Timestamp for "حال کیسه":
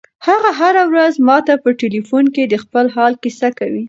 2.95-3.49